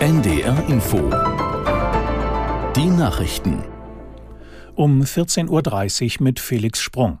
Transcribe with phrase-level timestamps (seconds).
[0.00, 1.10] NDR Info.
[2.74, 3.62] Die Nachrichten.
[4.74, 7.18] Um 14.30 Uhr mit Felix Sprung.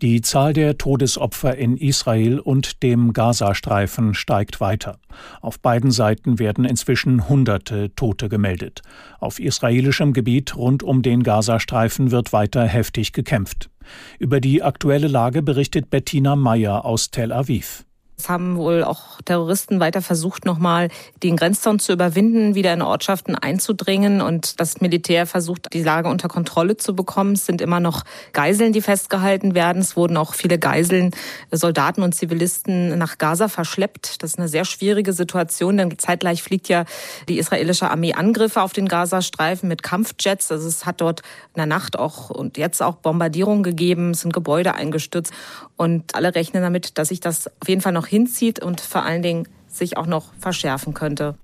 [0.00, 5.00] Die Zahl der Todesopfer in Israel und dem Gazastreifen steigt weiter.
[5.42, 8.80] Auf beiden Seiten werden inzwischen Hunderte Tote gemeldet.
[9.20, 13.68] Auf israelischem Gebiet rund um den Gazastreifen wird weiter heftig gekämpft.
[14.18, 17.84] Über die aktuelle Lage berichtet Bettina Meyer aus Tel Aviv.
[18.22, 20.90] Es haben wohl auch Terroristen weiter versucht, nochmal
[21.24, 24.20] den Grenzzaun zu überwinden, wieder in Ortschaften einzudringen.
[24.20, 27.32] Und das Militär versucht, die Lage unter Kontrolle zu bekommen.
[27.32, 29.82] Es sind immer noch Geiseln, die festgehalten werden.
[29.82, 31.10] Es wurden auch viele Geiseln,
[31.50, 34.22] Soldaten und Zivilisten nach Gaza verschleppt.
[34.22, 36.84] Das ist eine sehr schwierige Situation, denn zeitgleich fliegt ja
[37.28, 40.52] die israelische Armee Angriffe auf den Gazastreifen mit Kampfjets.
[40.52, 41.22] Also es hat dort
[41.54, 44.12] in der Nacht auch und jetzt auch Bombardierungen gegeben.
[44.12, 45.32] Es sind Gebäude eingestürzt.
[45.76, 49.22] Und alle rechnen damit, dass sich das auf jeden Fall noch hinzieht und vor allen
[49.22, 51.34] Dingen sich auch noch verschärfen könnte.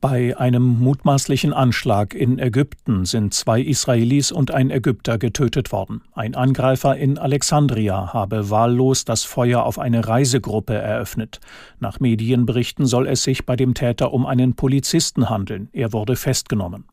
[0.00, 6.02] Bei einem mutmaßlichen Anschlag in Ägypten sind zwei Israelis und ein Ägypter getötet worden.
[6.12, 11.40] Ein Angreifer in Alexandria habe wahllos das Feuer auf eine Reisegruppe eröffnet.
[11.78, 15.68] Nach Medienberichten soll es sich bei dem Täter um einen Polizisten handeln.
[15.72, 16.84] Er wurde festgenommen.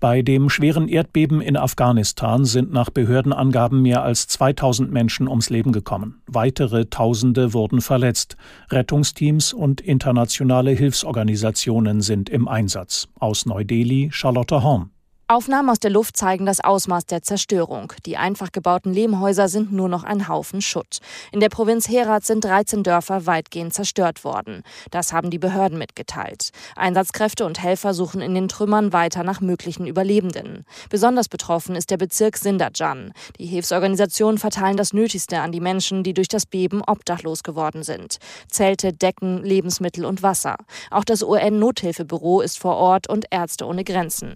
[0.00, 5.72] Bei dem schweren Erdbeben in Afghanistan sind nach Behördenangaben mehr als 2000 Menschen ums Leben
[5.72, 6.22] gekommen.
[6.26, 8.36] Weitere Tausende wurden verletzt.
[8.70, 13.08] Rettungsteams und internationale Hilfsorganisationen sind im Einsatz.
[13.18, 14.90] Aus Neu-Delhi Charlotte Horn.
[15.32, 17.94] Aufnahmen aus der Luft zeigen das Ausmaß der Zerstörung.
[18.04, 20.98] Die einfach gebauten Lehmhäuser sind nur noch ein Haufen Schutt.
[21.32, 24.62] In der Provinz Herat sind 13 Dörfer weitgehend zerstört worden.
[24.90, 26.50] Das haben die Behörden mitgeteilt.
[26.76, 30.66] Einsatzkräfte und Helfer suchen in den Trümmern weiter nach möglichen Überlebenden.
[30.90, 33.14] Besonders betroffen ist der Bezirk Sindajan.
[33.38, 38.18] Die Hilfsorganisationen verteilen das Nötigste an die Menschen, die durch das Beben obdachlos geworden sind.
[38.50, 40.56] Zelte, Decken, Lebensmittel und Wasser.
[40.90, 44.34] Auch das UN-Nothilfebüro ist vor Ort und Ärzte ohne Grenzen.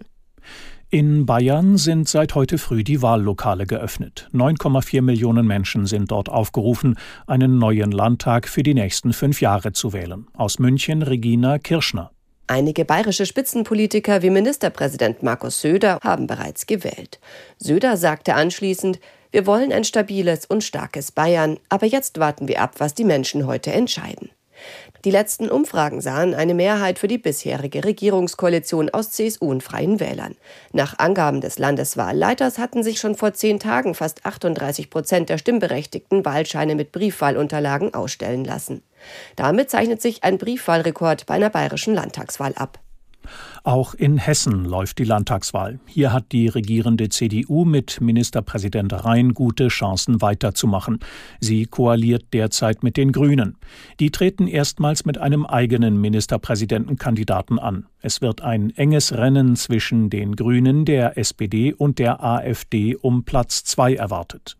[0.89, 4.29] In Bayern sind seit heute früh die Wahllokale geöffnet.
[4.31, 9.91] 9,4 Millionen Menschen sind dort aufgerufen, einen neuen Landtag für die nächsten fünf Jahre zu
[9.91, 10.27] wählen.
[10.33, 12.11] Aus München Regina Kirschner.
[12.47, 17.19] Einige bayerische Spitzenpolitiker wie Ministerpräsident Markus Söder haben bereits gewählt.
[17.57, 22.75] Söder sagte anschließend, wir wollen ein stabiles und starkes Bayern, aber jetzt warten wir ab,
[22.77, 24.29] was die Menschen heute entscheiden.
[25.05, 30.35] Die letzten Umfragen sahen eine Mehrheit für die bisherige Regierungskoalition aus CSU und Freien Wählern.
[30.73, 36.25] Nach Angaben des Landeswahlleiters hatten sich schon vor zehn Tagen fast 38 Prozent der Stimmberechtigten
[36.25, 38.83] Wahlscheine mit Briefwahlunterlagen ausstellen lassen.
[39.35, 42.79] Damit zeichnet sich ein Briefwahlrekord bei einer bayerischen Landtagswahl ab.
[43.63, 45.79] Auch in Hessen läuft die Landtagswahl.
[45.85, 50.99] Hier hat die regierende CDU mit Ministerpräsident Rhein gute Chancen weiterzumachen.
[51.39, 53.57] Sie koaliert derzeit mit den Grünen.
[53.99, 57.85] Die treten erstmals mit einem eigenen Ministerpräsidentenkandidaten an.
[58.01, 63.63] Es wird ein enges Rennen zwischen den Grünen, der SPD und der AfD um Platz
[63.63, 64.57] zwei erwartet.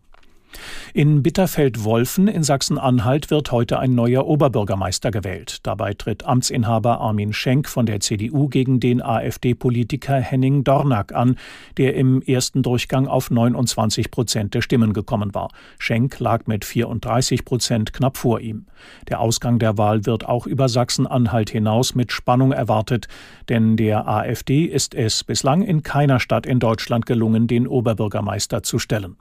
[0.94, 5.58] In Bitterfeld-Wolfen in Sachsen-Anhalt wird heute ein neuer Oberbürgermeister gewählt.
[5.62, 11.36] Dabei tritt Amtsinhaber Armin Schenk von der CDU gegen den AfD-Politiker Henning Dornack an,
[11.76, 15.50] der im ersten Durchgang auf 29 Prozent der Stimmen gekommen war.
[15.78, 18.66] Schenk lag mit 34 Prozent knapp vor ihm.
[19.08, 23.08] Der Ausgang der Wahl wird auch über Sachsen-Anhalt hinaus mit Spannung erwartet,
[23.48, 28.78] denn der AfD ist es bislang in keiner Stadt in Deutschland gelungen, den Oberbürgermeister zu
[28.78, 29.16] stellen.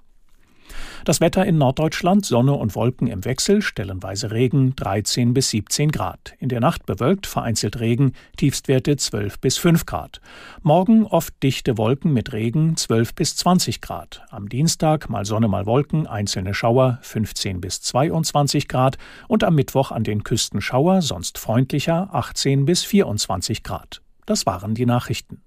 [1.06, 6.34] Das Wetter in Norddeutschland, Sonne und Wolken im Wechsel, stellenweise Regen 13 bis 17 Grad.
[6.40, 10.22] In der Nacht bewölkt, vereinzelt Regen, Tiefstwerte 12 bis 5 Grad.
[10.64, 14.24] Morgen oft dichte Wolken mit Regen 12 bis 20 Grad.
[14.30, 18.98] Am Dienstag mal Sonne, mal Wolken, einzelne Schauer 15 bis 22 Grad
[19.28, 24.02] und am Mittwoch an den Küsten Schauer, sonst freundlicher 18 bis 24 Grad.
[24.26, 25.42] Das waren die Nachrichten.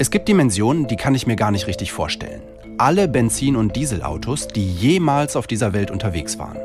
[0.00, 2.40] Es gibt Dimensionen, die kann ich mir gar nicht richtig vorstellen.
[2.78, 6.56] Alle Benzin- und Dieselautos, die jemals auf dieser Welt unterwegs waren.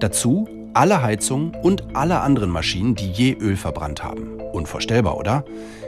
[0.00, 4.40] Dazu alle Heizungen und alle anderen Maschinen, die je Öl verbrannt haben.
[4.52, 5.44] Unvorstellbar, oder?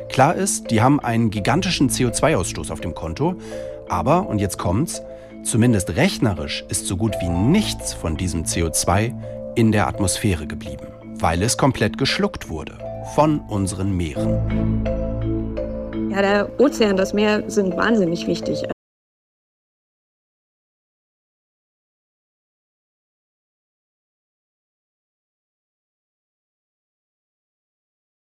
[0.09, 3.35] Klar ist, die haben einen gigantischen CO2-Ausstoß auf dem Konto,
[3.89, 5.03] aber, und jetzt kommt's,
[5.43, 9.13] zumindest rechnerisch ist so gut wie nichts von diesem CO2
[9.57, 10.87] in der Atmosphäre geblieben,
[11.19, 12.79] weil es komplett geschluckt wurde
[13.17, 15.04] von unseren Meeren.
[16.15, 18.63] Ja, der Ozean, das Meer sind wahnsinnig wichtig.